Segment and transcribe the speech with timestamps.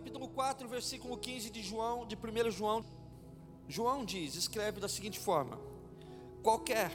[0.00, 2.82] capítulo 4, versículo 15 de João, de 1 João.
[3.68, 5.60] João diz, escreve da seguinte forma:
[6.42, 6.90] Qualquer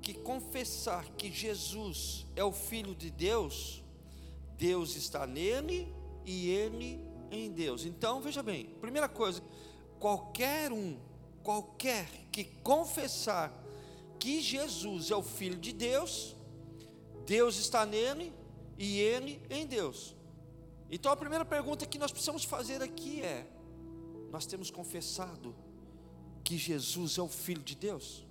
[0.00, 3.84] que confessar que Jesus é o filho de Deus,
[4.56, 5.94] Deus está nele
[6.24, 6.98] e ele
[7.30, 7.84] em Deus.
[7.84, 9.42] Então, veja bem, primeira coisa,
[10.00, 10.96] qualquer um,
[11.42, 13.52] qualquer que confessar
[14.18, 16.34] que Jesus é o filho de Deus,
[17.26, 18.32] Deus está nele
[18.78, 20.16] e ele em Deus.
[20.90, 23.46] Então a primeira pergunta que nós precisamos fazer aqui é:
[24.30, 25.54] nós temos confessado
[26.42, 28.26] que Jesus é o Filho de Deus?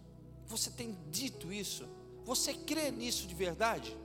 [0.48, 1.88] Você tem dito isso?
[2.26, 3.96] Você crê nisso de verdade?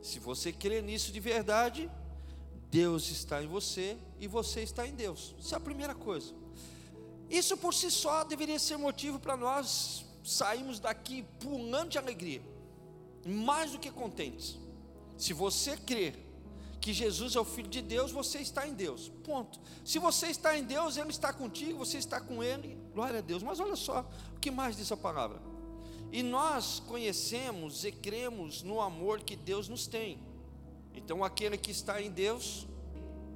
[0.00, 1.90] Se você crê nisso de verdade,
[2.70, 5.34] Deus está em você e você está em Deus.
[5.38, 6.32] Isso é a primeira coisa.
[7.28, 12.42] Isso por si só deveria ser motivo para nós sairmos daqui pulando de alegria,
[13.24, 14.58] mais do que contentes.
[15.16, 16.27] Se você crer
[16.88, 19.10] que Jesus é o Filho de Deus, você está em Deus.
[19.22, 19.60] Ponto.
[19.84, 22.78] Se você está em Deus, Ele está contigo, você está com Ele.
[22.94, 23.42] Glória a Deus.
[23.42, 25.38] Mas olha só, o que mais diz a palavra?
[26.10, 30.18] E nós conhecemos e cremos no amor que Deus nos tem.
[30.94, 32.66] Então, aquele que está em Deus,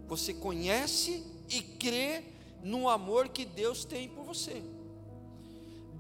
[0.09, 2.25] você conhece e crê
[2.63, 4.63] no amor que Deus tem por você.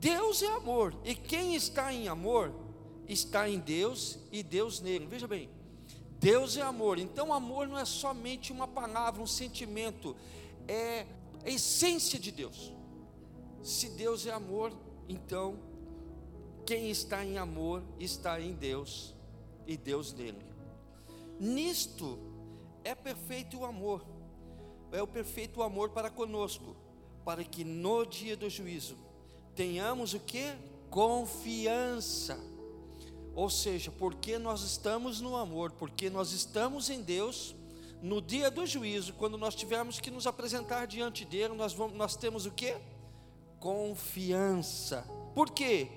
[0.01, 2.51] Deus é amor, e quem está em amor,
[3.07, 5.05] está em Deus e Deus nele.
[5.05, 5.51] Veja bem,
[6.23, 10.15] Deus é amor, então amor não é somente uma palavra, um sentimento,
[10.69, 11.05] é
[11.45, 12.73] a essência de Deus.
[13.61, 14.73] Se Deus é amor,
[15.09, 15.59] então
[16.65, 19.13] quem está em amor está em Deus
[19.67, 20.47] e Deus nele.
[21.41, 22.17] Nisto
[22.85, 24.07] é perfeito o amor,
[24.93, 26.77] é o perfeito amor para conosco,
[27.25, 28.97] para que no dia do juízo
[29.57, 30.55] tenhamos o que?
[30.89, 32.52] Confiança
[33.35, 37.55] ou seja, porque nós estamos no amor, porque nós estamos em Deus,
[38.03, 42.17] no dia do juízo, quando nós tivermos que nos apresentar diante dele, nós, vamos, nós
[42.17, 42.75] temos o que?
[43.59, 45.07] Confiança.
[45.35, 45.89] Por quê?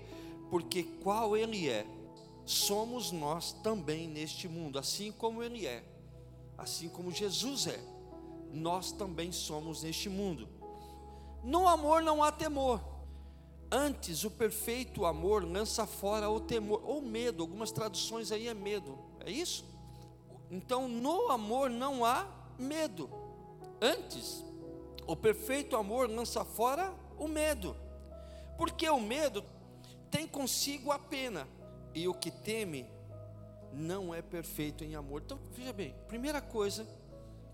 [0.49, 1.85] Porque qual ele é,
[2.45, 5.83] somos nós também neste mundo, assim como ele é,
[6.57, 7.79] assim como Jesus é,
[8.53, 10.47] nós também somos neste mundo.
[11.43, 12.94] No amor não há temor.
[13.77, 18.97] Antes, o perfeito amor lança fora o temor, ou medo, algumas traduções aí é medo,
[19.19, 19.65] é isso?
[20.49, 22.25] Então, no amor não há
[22.57, 23.09] medo.
[23.81, 24.41] Antes,
[25.05, 27.75] o perfeito amor lança fora o medo,
[28.57, 29.43] porque o medo
[30.09, 31.45] tem consigo a pena,
[31.93, 32.87] e o que teme
[33.73, 35.21] não é perfeito em amor.
[35.25, 36.87] Então, veja bem, primeira coisa,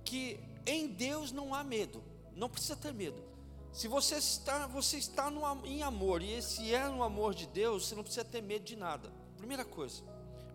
[0.05, 2.03] que em Deus não há medo,
[2.35, 3.30] não precisa ter medo.
[3.71, 7.87] Se você está, você está no, em amor, e esse é no amor de Deus,
[7.87, 9.09] você não precisa ter medo de nada.
[9.37, 10.03] Primeira coisa.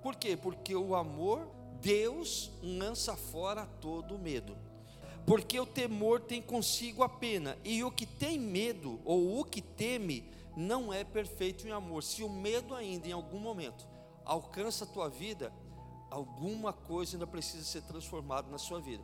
[0.03, 0.37] Por quê?
[0.37, 1.49] Porque o amor,
[1.81, 4.57] Deus lança fora todo o medo.
[5.27, 9.63] Porque o temor tem consigo a pena, e o que tem medo, ou o que
[9.63, 12.03] teme, não é perfeito em amor.
[12.03, 13.89] Se o medo ainda, em algum momento,
[14.25, 15.53] alcança a tua vida,
[16.11, 19.03] alguma coisa ainda precisa ser transformada na sua vida.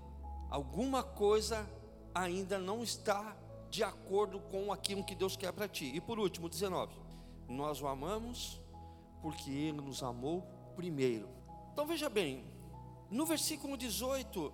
[0.50, 1.66] Alguma coisa
[2.14, 3.36] ainda não está
[3.72, 5.90] de acordo com aquilo que Deus quer para ti.
[5.94, 6.92] E por último, 19.
[7.48, 8.60] Nós o amamos
[9.22, 10.42] porque ele nos amou
[10.76, 11.26] primeiro.
[11.72, 12.44] Então veja bem,
[13.10, 14.52] no versículo 18,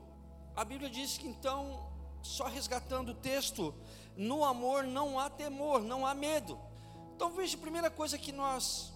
[0.54, 1.90] a Bíblia diz que então,
[2.22, 3.74] só resgatando o texto,
[4.16, 6.56] no amor não há temor, não há medo.
[7.16, 8.92] Então veja, a primeira coisa que nós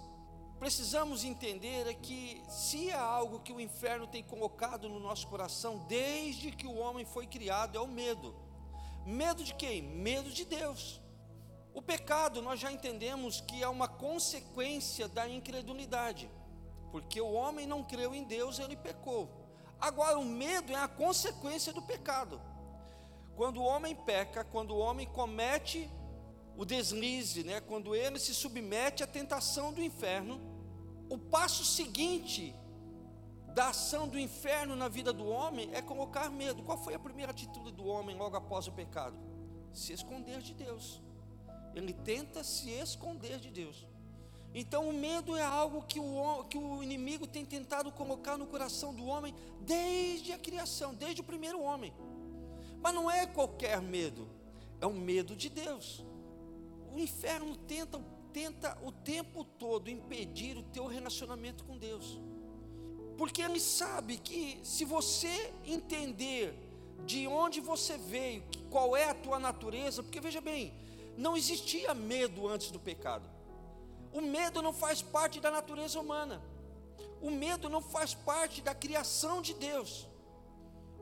[0.60, 5.84] precisamos entender é que se há algo que o inferno tem colocado no nosso coração
[5.88, 8.51] desde que o homem foi criado, é o medo.
[9.06, 9.82] Medo de quem?
[9.82, 11.00] Medo de Deus.
[11.74, 16.30] O pecado, nós já entendemos que é uma consequência da incredulidade,
[16.90, 19.28] porque o homem não creu em Deus, ele pecou.
[19.80, 22.40] Agora, o medo é a consequência do pecado.
[23.34, 25.90] Quando o homem peca, quando o homem comete
[26.56, 30.40] o deslize, né, quando ele se submete à tentação do inferno,
[31.08, 32.54] o passo seguinte
[33.54, 36.62] da ação do inferno na vida do homem é colocar medo.
[36.62, 39.16] Qual foi a primeira atitude do homem logo após o pecado?
[39.72, 41.02] Se esconder de Deus.
[41.75, 43.87] Ele tenta se esconder de Deus.
[44.54, 48.94] Então o medo é algo que o, que o inimigo tem tentado colocar no coração
[48.94, 51.93] do homem desde a criação, desde o primeiro homem.
[52.82, 54.28] Mas não é qualquer medo,
[54.81, 56.04] é o medo de Deus.
[56.90, 57.99] O inferno tenta,
[58.32, 62.20] tenta o tempo todo impedir o teu relacionamento com Deus.
[63.22, 66.52] Porque ele sabe que se você entender
[67.06, 70.74] de onde você veio, qual é a tua natureza, porque veja bem,
[71.16, 73.30] não existia medo antes do pecado.
[74.12, 76.42] O medo não faz parte da natureza humana.
[77.20, 80.08] O medo não faz parte da criação de Deus.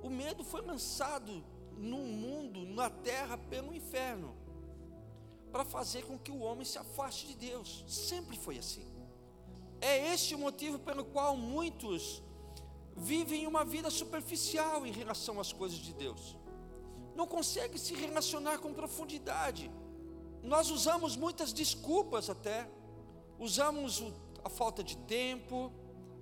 [0.03, 1.43] O medo foi lançado
[1.75, 4.37] no mundo, na terra, pelo inferno,
[5.51, 7.83] para fazer com que o homem se afaste de Deus.
[7.89, 8.90] Sempre foi assim.
[9.81, 12.23] É este o motivo pelo qual muitos
[12.97, 16.37] vivem uma vida superficial em relação às coisas de Deus.
[17.15, 19.71] Não conseguem se relacionar com profundidade.
[20.43, 22.69] Nós usamos muitas desculpas até.
[23.39, 24.03] Usamos
[24.45, 25.73] a falta de tempo,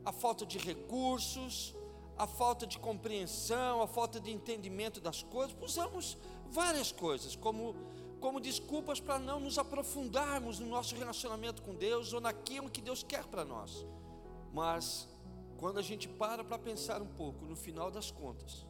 [0.04, 1.74] a falta de recursos,
[2.16, 5.56] a falta de compreensão, a falta de entendimento das coisas.
[5.60, 6.16] Usamos
[6.50, 7.74] várias coisas como
[8.20, 13.02] como desculpas para não nos aprofundarmos no nosso relacionamento com Deus ou naquilo que Deus
[13.02, 13.86] quer para nós.
[14.52, 15.08] Mas
[15.58, 18.66] quando a gente para para pensar um pouco, no final das contas,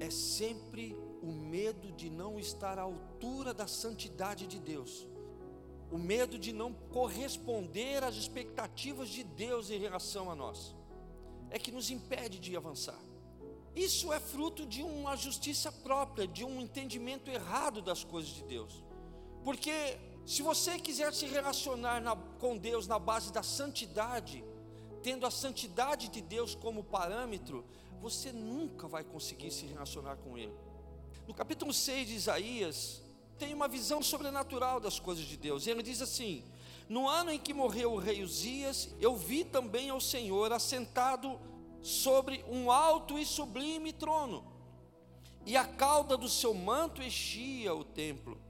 [0.00, 5.06] é sempre o medo de não estar à altura da santidade de Deus,
[5.90, 10.74] o medo de não corresponder às expectativas de Deus em relação a nós,
[11.50, 12.98] é que nos impede de avançar.
[13.74, 18.84] Isso é fruto de uma justiça própria, de um entendimento errado das coisas de Deus.
[19.42, 24.44] Porque se você quiser se relacionar na, com Deus na base da santidade,
[25.02, 27.64] tendo a santidade de Deus como parâmetro,
[28.00, 30.54] você nunca vai conseguir se relacionar com Ele.
[31.26, 33.02] No capítulo 6 de Isaías,
[33.38, 35.66] tem uma visão sobrenatural das coisas de Deus.
[35.66, 36.44] Ele diz assim:
[36.88, 41.40] No ano em que morreu o rei Uzias, eu vi também ao Senhor assentado
[41.84, 44.42] sobre um alto e sublime trono,
[45.44, 48.40] e a cauda do seu manto enchia o templo.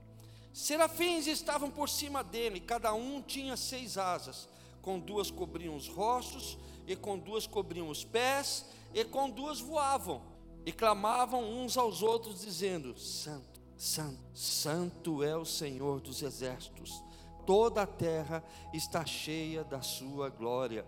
[0.53, 4.49] Serafins estavam por cima dele, cada um tinha seis asas,
[4.81, 10.23] com duas cobriam os rostos, e com duas cobriam os pés, e com duas voavam,
[10.65, 17.03] e clamavam uns aos outros, dizendo: Santo, Santo, Santo é o Senhor dos exércitos,
[17.45, 20.87] toda a terra está cheia da sua glória,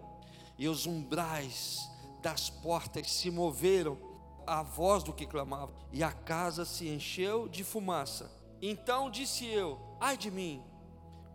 [0.57, 1.91] e os umbrais
[2.27, 3.97] das portas se moveram
[4.45, 8.29] a voz do que clamava, e a casa se encheu de fumaça.
[8.61, 10.61] Então disse eu: Ai de mim,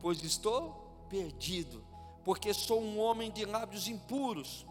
[0.01, 1.81] pois estou perdido,
[2.25, 4.65] porque sou um homem de lábios impuros,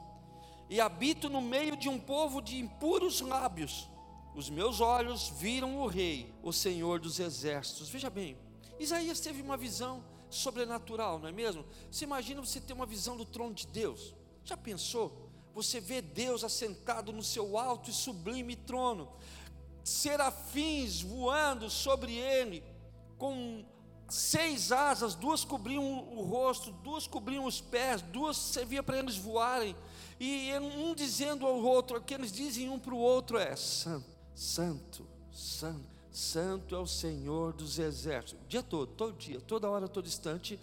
[0.69, 3.89] e habito no meio de um povo de impuros lábios.
[4.35, 7.89] Os meus olhos viram o Rei, o Senhor dos exércitos.
[7.89, 8.37] Veja bem,
[8.79, 11.65] Isaías teve uma visão sobrenatural, não é mesmo?
[11.91, 14.15] Você imagina você ter uma visão do trono de Deus?
[14.45, 15.30] Já pensou?
[15.55, 19.09] Você vê Deus assentado no seu alto e sublime trono,
[19.83, 22.63] serafins voando sobre ele,
[23.19, 23.65] com
[24.09, 29.77] seis asas, duas cobriam o rosto, duas cobriam os pés, duas serviam para eles voarem,
[30.19, 34.07] e um dizendo ao outro, o que eles dizem um para o outro é: Santo,
[34.35, 39.89] Santo, Santo, Santo é o Senhor dos exércitos, o dia todo, todo dia, toda hora,
[39.89, 40.59] todo instante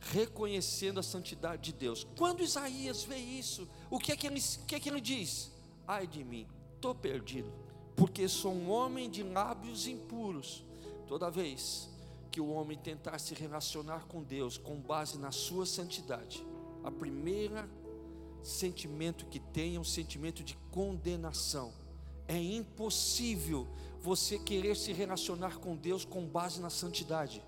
[0.00, 2.06] reconhecendo a santidade de Deus.
[2.16, 5.50] Quando Isaías vê isso, o que é que ele, que é que ele diz?
[5.86, 7.52] Ai de mim, estou perdido,
[7.96, 10.64] porque sou um homem de lábios impuros.
[11.06, 11.88] Toda vez
[12.30, 16.44] que o homem tentar se relacionar com Deus com base na sua santidade,
[16.84, 17.68] a primeira
[18.42, 21.72] sentimento que tem é um sentimento de condenação.
[22.26, 23.66] É impossível
[24.00, 27.42] você querer se relacionar com Deus com base na santidade.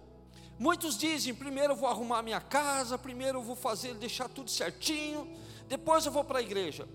[0.61, 5.27] Muitos dizem: primeiro eu vou arrumar minha casa, primeiro eu vou fazer, deixar tudo certinho,
[5.67, 6.87] depois eu vou para a igreja.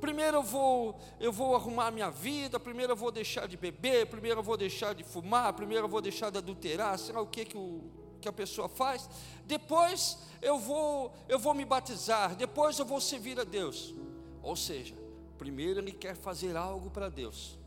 [0.00, 4.40] Primeiro eu vou, eu vou arrumar minha vida, primeiro eu vou deixar de beber, primeiro
[4.40, 7.44] eu vou deixar de fumar, primeiro eu vou deixar de adulterar, sei lá o que
[7.44, 7.82] que, o,
[8.22, 9.06] que a pessoa faz.
[9.44, 13.94] Depois eu vou, eu vou me batizar, depois eu vou servir a Deus.
[14.42, 14.94] Ou seja,
[15.36, 17.59] primeiro ele quer fazer algo para Deus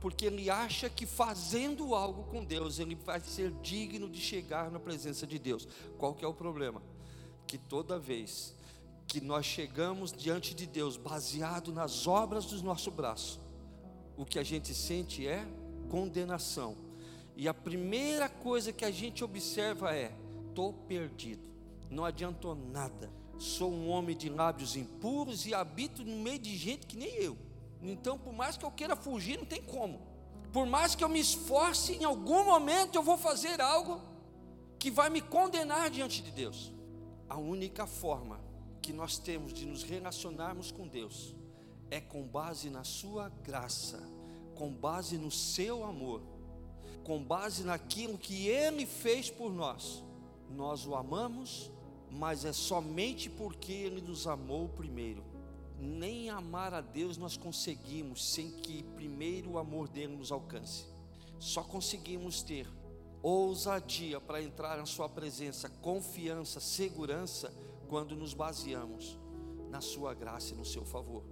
[0.00, 4.78] porque ele acha que fazendo algo com Deus, ele vai ser digno de chegar na
[4.78, 5.66] presença de Deus.
[5.98, 6.82] Qual que é o problema?
[7.46, 8.54] Que toda vez
[9.06, 13.40] que nós chegamos diante de Deus, baseado nas obras do nosso braço,
[14.16, 15.44] o que a gente sente é
[15.88, 16.76] condenação.
[17.36, 20.12] E a primeira coisa que a gente observa é:
[20.48, 21.42] estou perdido,
[21.90, 23.10] não adiantou nada.
[23.38, 27.36] Sou um homem de lábios impuros e habito no meio de gente que nem eu.
[27.82, 30.00] Então, por mais que eu queira fugir, não tem como.
[30.52, 34.00] Por mais que eu me esforce, em algum momento eu vou fazer algo
[34.78, 36.72] que vai me condenar diante de Deus.
[37.28, 38.40] A única forma
[38.82, 41.34] que nós temos de nos relacionarmos com Deus
[41.90, 44.02] é com base na Sua graça,
[44.54, 46.22] com base no Seu amor,
[47.04, 50.02] com base naquilo que Ele fez por nós.
[50.50, 51.70] Nós o amamos,
[52.10, 55.29] mas é somente porque Ele nos amou primeiro
[55.80, 60.86] nem amar a Deus nós conseguimos sem que primeiro o amor dele nos alcance.
[61.38, 62.68] Só conseguimos ter
[63.22, 67.52] ousadia para entrar na Sua presença, confiança, segurança,
[67.88, 69.18] quando nos baseamos
[69.70, 71.24] na Sua graça e no Seu favor.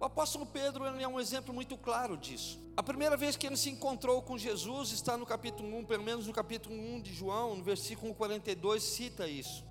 [0.00, 2.58] O apóstolo Pedro é um exemplo muito claro disso.
[2.76, 6.26] A primeira vez que ele se encontrou com Jesus está no capítulo 1, pelo menos
[6.26, 9.64] no capítulo 1 de João, no versículo 42, cita isso.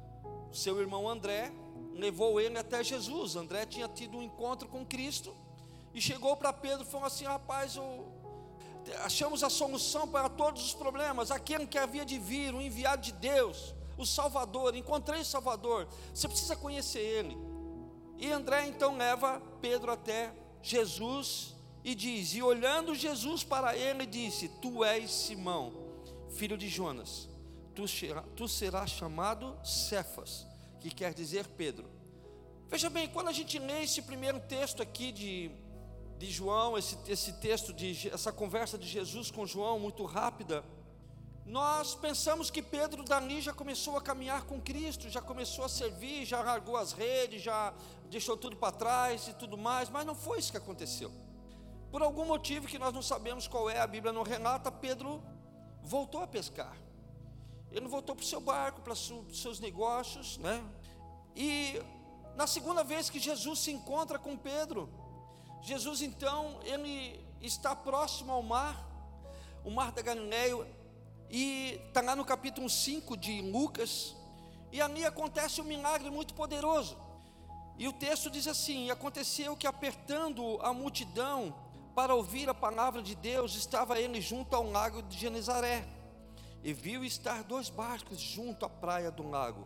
[0.51, 1.51] Seu irmão André
[2.01, 3.35] levou ele até Jesus.
[3.35, 5.33] André tinha tido um encontro com Cristo
[5.93, 7.77] e chegou para Pedro e falou assim: Rapaz,
[9.03, 11.29] achamos a solução para todos os problemas.
[11.29, 14.75] Aquele que havia de vir, o enviado de Deus, o Salvador.
[14.75, 15.87] Encontrei o Salvador.
[16.11, 17.37] Você precisa conhecer ele.
[18.17, 24.47] E André então leva Pedro até Jesus e diz: E olhando Jesus para ele, disse:
[24.47, 25.71] Tu és Simão,
[26.35, 27.29] filho de Jonas,
[27.75, 27.85] tu,
[28.35, 30.47] tu serás chamado Cefas,
[30.79, 31.90] que quer dizer Pedro.
[32.71, 35.51] Veja bem, quando a gente lê esse primeiro texto aqui de,
[36.17, 40.63] de João, esse, esse texto, de, essa conversa de Jesus com João, muito rápida,
[41.45, 46.23] nós pensamos que Pedro dali já começou a caminhar com Cristo, já começou a servir,
[46.23, 47.73] já largou as redes, já
[48.09, 51.11] deixou tudo para trás e tudo mais, mas não foi isso que aconteceu.
[51.91, 55.21] Por algum motivo que nós não sabemos qual é, a Bíblia não relata, Pedro
[55.83, 56.77] voltou a pescar.
[57.69, 60.63] Ele voltou para o seu barco, para os seus negócios, né?
[61.35, 61.81] E
[62.35, 64.89] na segunda vez que Jesus se encontra com Pedro,
[65.61, 68.83] Jesus então, ele está próximo ao mar,
[69.63, 70.65] o mar da Galileia,
[71.29, 74.15] e está lá no capítulo 5 de Lucas,
[74.71, 76.97] e ali acontece um milagre muito poderoso.
[77.77, 81.55] E o texto diz assim: aconteceu que apertando a multidão
[81.95, 85.87] para ouvir a palavra de Deus, estava ele junto ao lago de Genezaré,
[86.63, 89.65] e viu estar dois barcos junto à praia do lago.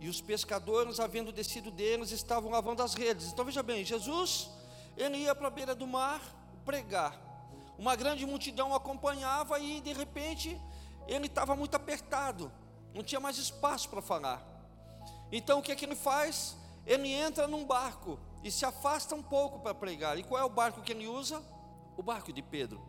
[0.00, 3.32] E os pescadores, havendo descido deles, estavam lavando as redes.
[3.32, 4.48] Então veja bem, Jesus,
[4.96, 6.20] ele ia para a beira do mar
[6.64, 7.18] pregar.
[7.78, 10.60] Uma grande multidão o acompanhava e de repente
[11.06, 12.52] ele estava muito apertado,
[12.94, 14.44] não tinha mais espaço para falar.
[15.32, 16.56] Então o que, é que ele faz?
[16.86, 20.18] Ele entra num barco e se afasta um pouco para pregar.
[20.18, 21.42] E qual é o barco que ele usa?
[21.96, 22.80] O barco de Pedro.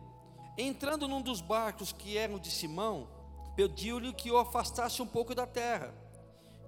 [0.56, 3.08] Entrando num dos barcos que eram de Simão,
[3.56, 5.94] pediu-lhe que o afastasse um pouco da terra.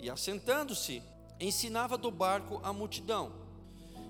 [0.03, 1.01] E assentando-se,
[1.39, 3.33] ensinava do barco a multidão.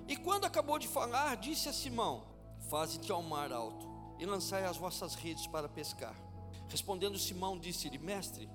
[0.09, 2.25] E quando acabou de falar, disse a Simão:
[2.71, 3.87] Faze-te ao mar alto
[4.19, 6.17] e lançai as vossas redes para pescar.
[6.69, 8.49] Respondendo Simão, disse-lhe: Mestre,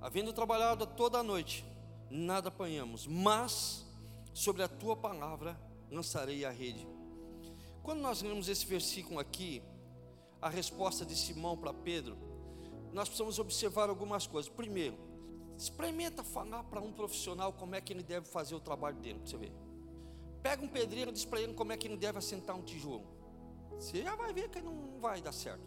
[0.00, 1.64] havendo trabalhado toda a noite,
[2.08, 3.84] nada apanhamos, mas
[4.32, 6.86] sobre a tua palavra lançarei a rede.
[7.82, 9.62] Quando nós lemos esse versículo aqui,
[10.40, 12.16] a resposta de Simão para Pedro,
[12.92, 14.48] nós precisamos observar algumas coisas.
[14.48, 15.07] Primeiro,
[15.58, 19.28] experimenta falar para um profissional como é que ele deve fazer o trabalho dele, para
[19.28, 19.52] você ver.
[20.42, 23.06] Pega um pedreiro e diz para ele como é que ele deve assentar um tijolo.
[23.72, 25.62] Você já vai ver que não vai dar certo.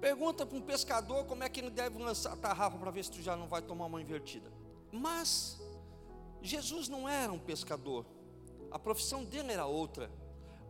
[0.00, 3.10] Pergunta para um pescador como é que ele deve lançar a tarrafa para ver se
[3.10, 4.52] tu já não vai tomar uma invertida.
[4.92, 5.60] Mas
[6.42, 8.04] Jesus não era um pescador,
[8.70, 10.10] a profissão dele era outra.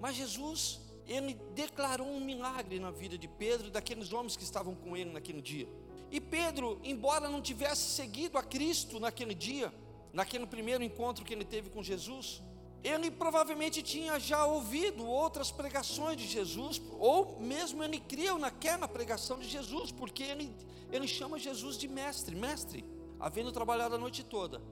[0.01, 4.75] Mas Jesus, ele declarou um milagre na vida de Pedro e daqueles homens que estavam
[4.75, 5.69] com ele naquele dia.
[6.11, 9.73] E Pedro, embora não tivesse seguido a Cristo naquele dia,
[10.13, 12.43] naquele primeiro encontro que ele teve com Jesus,
[12.83, 19.39] ele provavelmente tinha já ouvido outras pregações de Jesus, ou mesmo ele creu naquela pregação
[19.39, 20.55] de Jesus, porque ele,
[20.93, 22.37] ele chama Jesus de mestre.
[22.37, 22.85] Mestre,
[23.19, 24.63] havendo trabalhado a noite toda,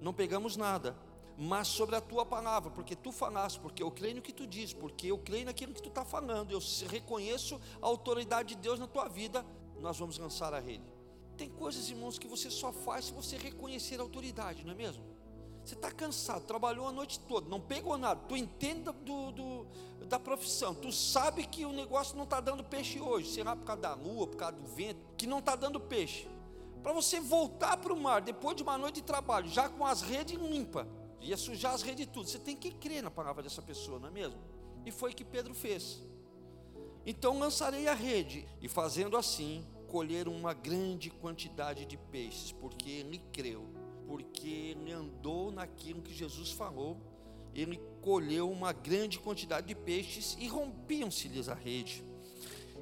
[0.00, 0.94] não pegamos nada,
[1.36, 4.72] mas sobre a tua palavra, porque tu falaste, porque eu creio no que tu diz,
[4.72, 8.86] porque eu creio naquilo que tu está falando, eu reconheço a autoridade de Deus na
[8.86, 9.44] tua vida,
[9.82, 10.84] nós vamos lançar a rede.
[11.36, 15.02] Tem coisas, irmãos, que você só faz se você reconhecer a autoridade, não é mesmo?
[15.64, 18.20] Você está cansado, trabalhou a noite toda, não pegou nada.
[18.28, 19.66] Tu entende do, do,
[20.06, 23.82] da profissão, tu sabe que o negócio não está dando peixe hoje, será por causa
[23.82, 26.28] da lua, por causa do vento, que não está dando peixe.
[26.82, 30.02] Para você voltar para o mar depois de uma noite de trabalho, já com as
[30.02, 30.86] redes limpas,
[31.20, 32.28] ia sujar as redes tudo.
[32.28, 34.38] Você tem que crer na palavra dessa pessoa, não é mesmo?
[34.84, 36.02] E foi o que Pedro fez.
[37.04, 43.18] Então lançarei a rede, e fazendo assim, colheram uma grande quantidade de peixes, porque ele
[43.32, 43.82] creu
[44.12, 46.98] porque ele andou naquilo que Jesus falou,
[47.54, 52.04] ele colheu uma grande quantidade de peixes e rompiam-se-lhes a rede.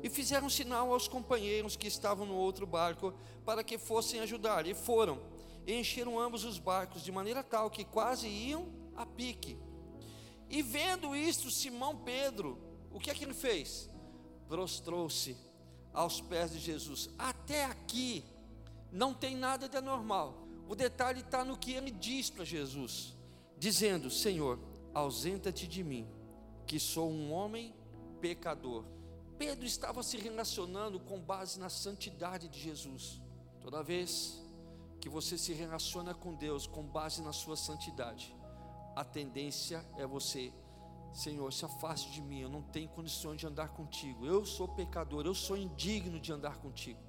[0.02, 4.74] E fizeram sinal aos companheiros que estavam no outro barco para que fossem ajudar, e
[4.74, 5.20] foram,
[5.64, 9.56] e encheram ambos os barcos de maneira tal que quase iam a pique.
[10.48, 12.58] E vendo isto, Simão Pedro,
[12.90, 13.88] o que é que ele fez?
[14.50, 15.37] Prostrou-se
[15.95, 17.09] aos pés de Jesus.
[17.16, 18.25] Até aqui
[18.90, 20.35] não tem nada de anormal.
[20.69, 23.16] O detalhe está no que ele diz para Jesus,
[23.57, 24.59] dizendo: Senhor,
[24.92, 26.04] ausenta-te de mim,
[26.66, 27.73] que sou um homem
[28.21, 28.85] pecador.
[29.38, 33.21] Pedro estava se relacionando com base na santidade de Jesus.
[33.61, 34.42] Toda vez
[35.00, 38.35] que você se relaciona com Deus com base na sua santidade,
[38.97, 40.52] a tendência é você
[41.12, 44.25] Senhor, se afaste de mim, eu não tenho condições de andar contigo.
[44.25, 47.00] Eu sou pecador, eu sou indigno de andar contigo.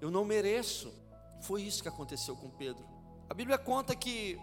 [0.00, 0.92] Eu não mereço.
[1.40, 2.84] Foi isso que aconteceu com Pedro.
[3.28, 4.38] A Bíblia conta que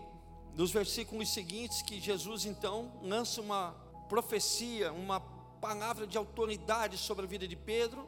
[0.56, 3.76] nos versículos seguintes que Jesus então lança uma
[4.08, 8.08] profecia, uma palavra de autoridade sobre a vida de Pedro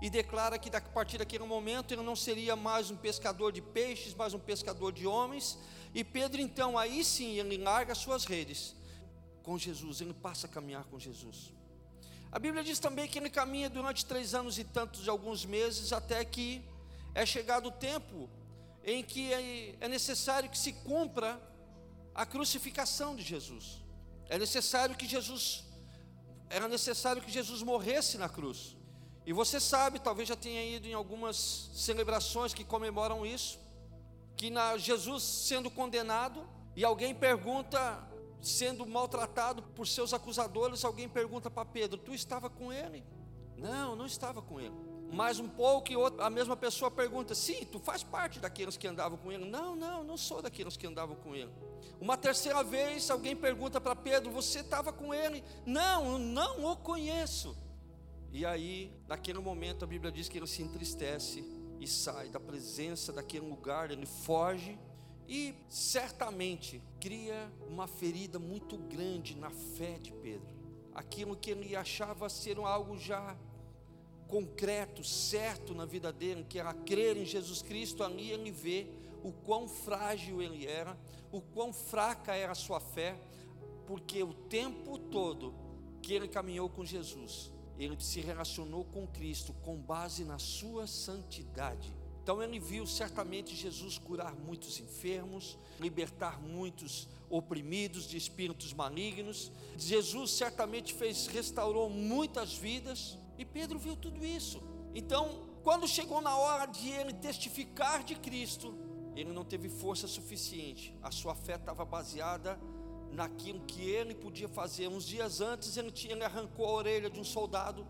[0.00, 4.14] e declara que a partir daquele momento ele não seria mais um pescador de peixes,
[4.14, 5.58] mas um pescador de homens.
[5.94, 8.77] E Pedro então aí sim ele larga suas redes
[9.48, 11.54] com Jesus, ele passa a caminhar com Jesus.
[12.30, 15.90] A Bíblia diz também que ele caminha durante três anos e tantos de alguns meses
[15.90, 16.62] até que
[17.14, 18.28] é chegado o tempo
[18.84, 21.40] em que é, é necessário que se cumpra
[22.14, 23.82] a crucificação de Jesus.
[24.28, 25.64] É necessário que Jesus
[26.50, 28.76] era necessário que Jesus morresse na cruz.
[29.24, 33.58] E você sabe, talvez já tenha ido em algumas celebrações que comemoram isso,
[34.36, 38.06] que na Jesus sendo condenado e alguém pergunta,
[38.40, 43.04] sendo maltratado por seus acusadores, alguém pergunta para Pedro: "Tu estava com ele?"
[43.56, 44.74] Não, não estava com ele.
[45.12, 49.18] Mais um pouco e a mesma pessoa pergunta: Sim, tu faz parte daqueles que andavam
[49.18, 49.44] com ele?
[49.44, 51.50] Não, não, não sou daqueles que andavam com ele.
[52.00, 55.42] Uma terceira vez, alguém pergunta para Pedro: Você estava com ele?
[55.64, 57.56] Não, não o conheço.
[58.30, 61.42] E aí, naquele momento, a Bíblia diz que ele se entristece
[61.80, 64.78] e sai da presença daquele lugar, ele foge
[65.28, 70.48] e certamente cria uma ferida muito grande na fé de Pedro.
[70.94, 73.36] Aquilo que ele achava ser algo já
[74.26, 78.86] concreto, certo na vida dele, que era crer em Jesus Cristo, ali ele vê
[79.22, 80.96] o quão frágil ele era,
[81.30, 83.18] o quão fraca era a sua fé,
[83.86, 85.54] porque o tempo todo
[86.02, 91.94] que ele caminhou com Jesus, ele se relacionou com Cristo com base na sua santidade.
[92.28, 99.50] Então ele viu certamente Jesus curar muitos enfermos, libertar muitos oprimidos de espíritos malignos.
[99.78, 103.16] Jesus certamente fez restaurou muitas vidas.
[103.38, 104.62] E Pedro viu tudo isso.
[104.94, 108.74] Então, quando chegou na hora de ele testificar de Cristo,
[109.16, 110.94] ele não teve força suficiente.
[111.02, 112.60] A sua fé estava baseada
[113.10, 114.86] naquilo que ele podia fazer.
[114.88, 117.86] Uns dias antes, ele, tinha, ele arrancou a orelha de um soldado.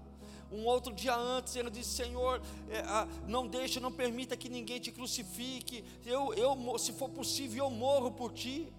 [0.51, 4.81] Um outro dia antes, ele disse: Senhor, é, ah, não deixe, não permita que ninguém
[4.81, 5.85] te crucifique.
[6.05, 8.73] Eu, eu, se for possível, eu morro por ti.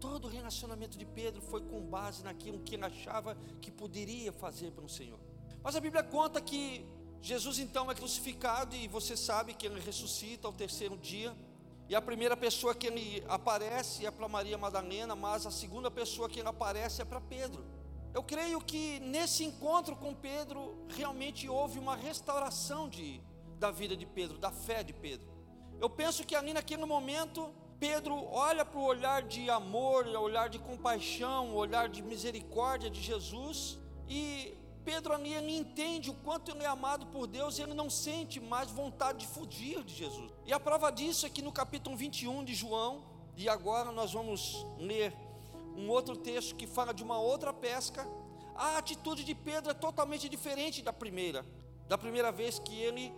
[0.00, 4.70] Todo o relacionamento de Pedro foi com base naquilo que ele achava que poderia fazer
[4.72, 5.18] para o Senhor.
[5.62, 6.84] Mas a Bíblia conta que
[7.22, 11.34] Jesus então é crucificado e você sabe que ele ressuscita ao terceiro dia.
[11.88, 16.28] E a primeira pessoa que ele aparece é para Maria Madalena, mas a segunda pessoa
[16.28, 17.64] que ele aparece é para Pedro.
[18.14, 23.20] Eu creio que nesse encontro com Pedro realmente houve uma restauração de,
[23.58, 25.26] da vida de Pedro, da fé de Pedro.
[25.80, 30.48] Eu penso que ali naquele momento Pedro olha para o olhar de amor, o olhar
[30.48, 36.52] de compaixão, o olhar de misericórdia de Jesus e Pedro ali ele entende o quanto
[36.52, 40.30] ele é amado por Deus e ele não sente mais vontade de fugir de Jesus.
[40.46, 43.02] E a prova disso é que no capítulo 21 de João,
[43.36, 45.12] e agora nós vamos ler
[45.76, 48.06] um outro texto que fala de uma outra pesca,
[48.54, 51.44] a atitude de Pedro é totalmente diferente da primeira,
[51.88, 53.12] da primeira vez que ele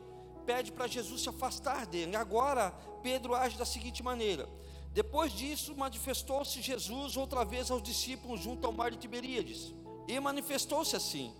[0.47, 2.16] pede para Jesus se afastar dele.
[2.16, 2.71] Agora,
[3.03, 4.49] Pedro age da seguinte maneira:
[4.92, 9.75] depois disso, manifestou-se Jesus outra vez aos discípulos junto ao mar de Tiberíades,
[10.09, 11.35] e manifestou-se assim.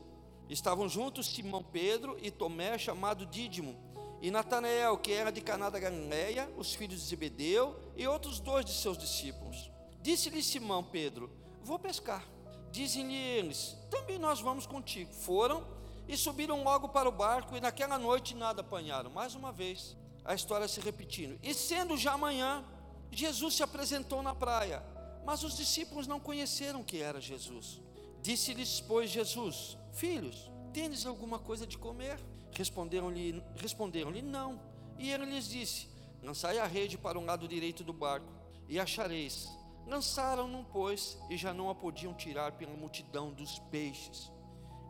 [0.49, 3.75] Estavam juntos Simão Pedro e Tomé, chamado Dídimo,
[4.21, 8.65] e Natanael, que era de Caná da Galileia, os filhos de Zebedeu, e outros dois
[8.65, 9.71] de seus discípulos.
[10.07, 11.29] Disse-lhe Simão Pedro:
[11.65, 12.25] Vou pescar.
[12.71, 15.13] Dizem-lhe eles: Também nós vamos contigo.
[15.13, 15.67] Foram
[16.07, 19.11] e subiram logo para o barco, e naquela noite nada apanharam.
[19.11, 21.37] Mais uma vez, a história se repetindo.
[21.43, 22.65] E sendo já amanhã,
[23.11, 24.81] Jesus se apresentou na praia,
[25.25, 27.83] mas os discípulos não conheceram que era Jesus.
[28.23, 32.17] Disse-lhes, pois, Jesus: Filhos, tendes alguma coisa de comer?
[32.53, 34.61] Responderam-lhe, responderam-lhe não.
[35.01, 35.89] E ele lhes disse:
[36.23, 38.33] Lançai a rede para o lado direito do barco,
[38.69, 39.49] e achareis.
[39.87, 44.33] Lançaram-no, pois, e já não a podiam tirar pela multidão dos peixes.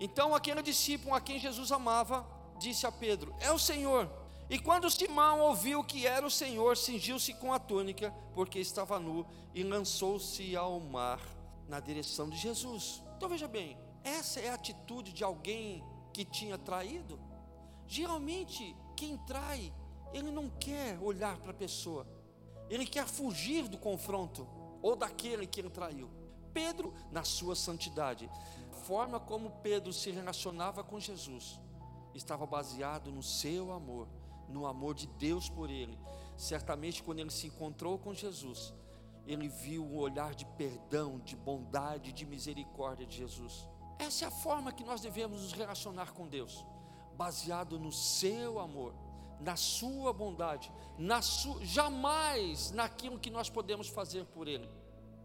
[0.01, 2.27] Então aquele discípulo a quem Jesus amava
[2.59, 4.11] disse a Pedro: É o Senhor.
[4.49, 9.27] E quando Simão ouviu que era o Senhor, cingiu-se com a túnica, porque estava nu,
[9.53, 11.21] e lançou-se ao mar
[11.69, 13.03] na direção de Jesus.
[13.17, 15.83] Então veja bem, essa é a atitude de alguém
[16.13, 17.19] que tinha traído?
[17.89, 19.73] Geralmente, quem trai,
[20.13, 22.07] ele não quer olhar para a pessoa,
[22.71, 24.47] ele quer fugir do confronto
[24.87, 26.09] ou daquele que ele traiu.
[26.55, 28.31] Pedro, na sua santidade,
[28.73, 31.61] a forma como Pedro se relacionava com Jesus
[32.15, 34.07] estava baseado no seu amor,
[34.49, 35.99] no amor de Deus por ele.
[36.37, 38.73] Certamente, quando ele se encontrou com Jesus,
[39.27, 43.69] ele viu o olhar de perdão, de bondade, de misericórdia de Jesus.
[43.99, 46.65] Essa é a forma que nós devemos nos relacionar com Deus,
[47.17, 48.95] baseado no seu amor,
[49.41, 54.69] na sua bondade, na sua, jamais naquilo que nós podemos fazer por Ele.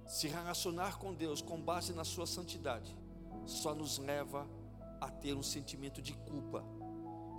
[0.05, 2.95] Se relacionar com Deus com base na sua santidade,
[3.45, 4.47] só nos leva
[4.99, 6.63] a ter um sentimento de culpa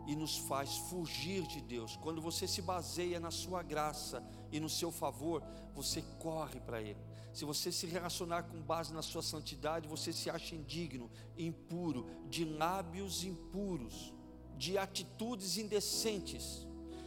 [0.06, 1.96] e nos faz fugir de Deus.
[1.96, 5.42] Quando você se baseia na sua graça e no seu favor,
[5.74, 6.98] você corre para Ele.
[7.32, 12.44] Se você se relacionar com base na sua santidade, você se acha indigno, impuro, de
[12.44, 14.12] lábios impuros,
[14.62, 16.64] de atitudes indecentes.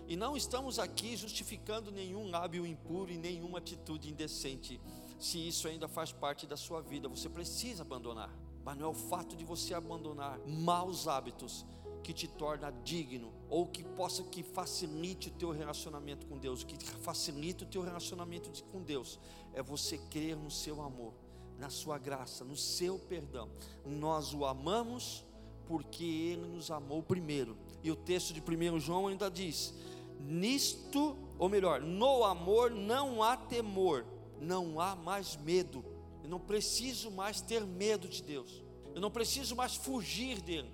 [0.10, 4.78] E não estamos aqui justificando nenhum lábio impuro e nenhuma atitude indecente.
[5.18, 8.30] Se isso ainda faz parte da sua vida, você precisa abandonar.
[8.66, 11.66] Mas não é o fato de você abandonar maus hábitos
[12.04, 16.78] que te torna digno ou que possa que facilite o teu relacionamento com Deus, que
[16.78, 19.18] facilite o teu relacionamento com Deus,
[19.54, 21.14] é você crer no seu amor,
[21.58, 23.50] na sua graça, no seu perdão.
[23.86, 25.25] Nós o amamos
[25.68, 27.58] porque ele nos amou primeiro.
[27.84, 29.74] E o texto de 1 João ainda diz:
[30.20, 34.06] Nisto, ou melhor, no amor não há temor,
[34.40, 35.84] não há mais medo.
[36.24, 38.64] Eu não preciso mais ter medo de Deus.
[38.94, 40.72] Eu não preciso mais fugir dele.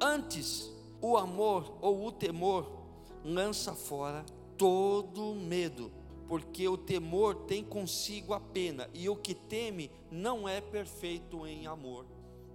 [0.00, 2.70] Antes, o amor ou o temor
[3.24, 4.24] lança fora
[4.56, 5.90] todo medo,
[6.28, 11.66] porque o temor tem consigo a pena, e o que teme não é perfeito em
[11.66, 12.04] amor.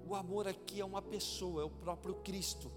[0.06, 2.72] O amor aqui é uma pessoa, é o próprio Cristo.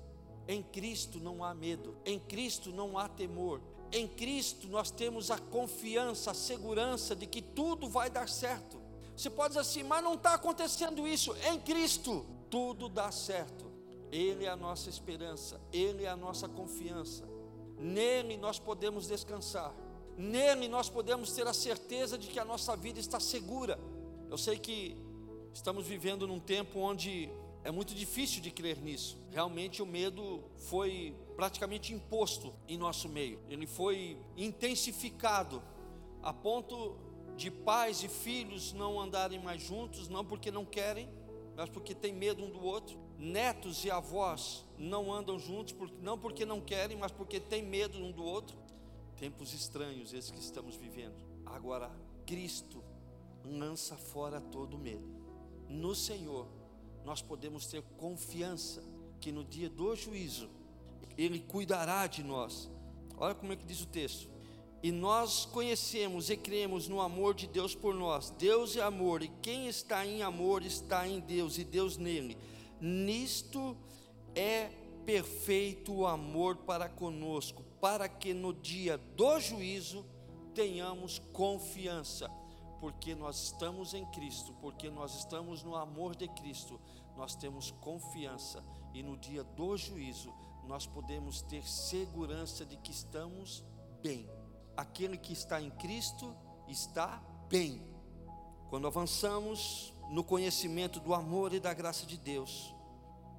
[0.46, 3.60] Em Cristo não há medo, em Cristo não há temor.
[3.92, 8.80] Em Cristo nós temos a confiança, a segurança de que tudo vai dar certo.
[9.14, 11.36] Você pode dizer assim, mas não está acontecendo isso.
[11.50, 13.68] Em Cristo tudo dá certo.
[14.10, 17.28] Ele é a nossa esperança, Ele é a nossa confiança.
[17.78, 19.74] Nele nós podemos descansar,
[20.16, 23.78] nele nós podemos ter a certeza de que a nossa vida está segura.
[24.30, 24.96] Eu sei que
[25.52, 27.28] estamos vivendo num tempo onde
[27.64, 29.18] é muito difícil de crer nisso.
[29.30, 35.62] Realmente o medo foi praticamente imposto em nosso meio, ele foi intensificado
[36.22, 36.96] a ponto
[37.36, 41.08] de pais e filhos não andarem mais juntos, não porque não querem,
[41.56, 46.46] mas porque tem medo um do outro netos e avós não andam juntos, não porque
[46.46, 48.56] não querem, mas porque têm medo um do outro.
[49.16, 51.16] Tempos estranhos esses que estamos vivendo.
[51.44, 51.90] Agora,
[52.24, 52.82] Cristo
[53.44, 55.18] lança fora todo medo.
[55.68, 56.46] No Senhor,
[57.04, 58.82] nós podemos ter confiança
[59.20, 60.48] que no dia do juízo,
[61.16, 62.70] Ele cuidará de nós.
[63.16, 64.28] Olha como é que diz o texto.
[64.82, 68.30] E nós conhecemos e cremos no amor de Deus por nós.
[68.30, 72.38] Deus é amor, e quem está em amor está em Deus, e Deus nele.
[72.80, 73.76] Nisto
[74.36, 74.70] é
[75.04, 80.06] perfeito o amor para conosco, para que no dia do juízo
[80.54, 82.30] tenhamos confiança,
[82.80, 86.80] porque nós estamos em Cristo, porque nós estamos no amor de Cristo,
[87.16, 88.64] nós temos confiança
[88.94, 90.32] e no dia do juízo
[90.64, 93.64] nós podemos ter segurança de que estamos
[94.02, 94.28] bem.
[94.76, 96.36] Aquele que está em Cristo
[96.68, 97.82] está bem.
[98.68, 102.74] Quando avançamos no conhecimento do amor e da graça de Deus,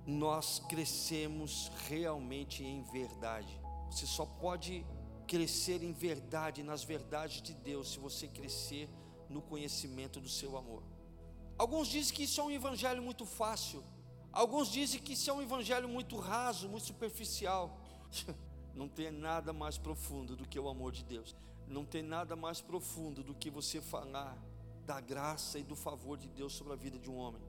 [0.05, 3.61] nós crescemos realmente em verdade.
[3.91, 4.85] Você só pode
[5.27, 8.89] crescer em verdade, nas verdades de Deus, se você crescer
[9.29, 10.83] no conhecimento do seu amor.
[11.57, 13.83] Alguns dizem que isso é um evangelho muito fácil.
[14.31, 17.79] Alguns dizem que isso é um evangelho muito raso, muito superficial.
[18.73, 21.35] Não tem nada mais profundo do que o amor de Deus.
[21.67, 24.37] Não tem nada mais profundo do que você falar
[24.85, 27.41] da graça e do favor de Deus sobre a vida de um homem.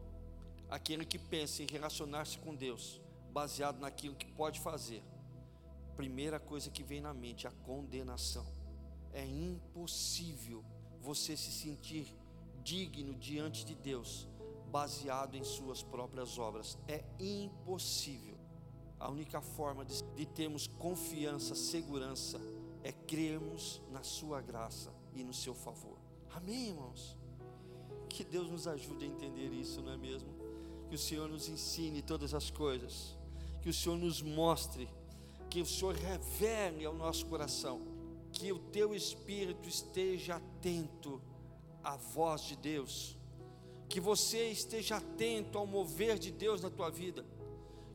[0.69, 3.01] Aquele que pensa em relacionar-se com Deus,
[3.33, 5.03] baseado naquilo que pode fazer,
[5.97, 8.47] primeira coisa que vem na mente, a condenação.
[9.12, 10.64] É impossível
[11.01, 12.15] você se sentir
[12.63, 14.29] digno diante de Deus,
[14.71, 16.79] baseado em suas próprias obras.
[16.87, 18.39] É impossível.
[18.99, 22.41] A única forma de, de termos confiança, segurança,
[22.83, 25.99] é crermos na Sua graça e no Seu favor.
[26.33, 27.17] Amém, irmãos?
[28.09, 30.29] Que Deus nos ajude a entender isso, não é mesmo?
[30.89, 33.17] Que o Senhor nos ensine todas as coisas,
[33.63, 34.89] que o Senhor nos mostre,
[35.49, 37.81] que o Senhor revele ao nosso coração,
[38.33, 41.23] que o teu espírito esteja atento
[41.83, 43.16] à voz de Deus,
[43.88, 47.25] que você esteja atento ao mover de Deus na tua vida,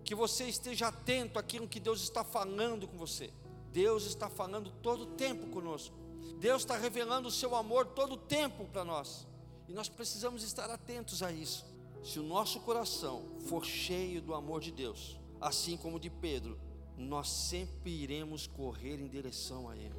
[0.03, 3.31] que você esteja atento àquilo que Deus está falando com você.
[3.71, 5.95] Deus está falando todo o tempo conosco.
[6.39, 9.27] Deus está revelando o seu amor todo o tempo para nós.
[9.67, 11.65] E nós precisamos estar atentos a isso.
[12.03, 16.59] Se o nosso coração for cheio do amor de Deus, assim como de Pedro,
[16.97, 19.95] nós sempre iremos correr em direção a Ele.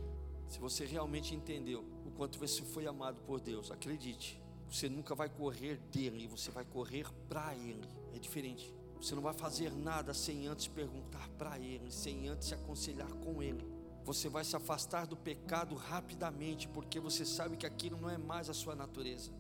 [0.49, 1.85] Se você realmente entendeu
[2.17, 3.71] o quanto você foi amado por Deus.
[3.71, 7.87] Acredite, você nunca vai correr dele, você vai correr para ele.
[8.15, 8.75] É diferente.
[8.99, 13.43] Você não vai fazer nada sem antes perguntar para ele, sem antes se aconselhar com
[13.43, 13.71] ele.
[14.03, 18.49] Você vai se afastar do pecado rapidamente, porque você sabe que aquilo não é mais
[18.49, 19.31] a sua natureza.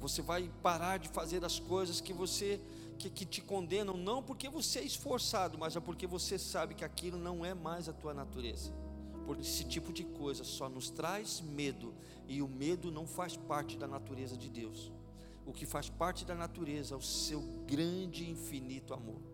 [0.00, 2.60] Você vai parar de fazer as coisas que você
[2.98, 6.84] que, que te condenam, não porque você é esforçado, mas é porque você sabe que
[6.84, 8.72] aquilo não é mais a tua natureza.
[9.26, 11.94] Porque esse tipo de coisa só nos traz medo,
[12.28, 14.92] e o medo não faz parte da natureza de Deus.
[15.46, 19.33] O que faz parte da natureza é o seu grande e infinito amor.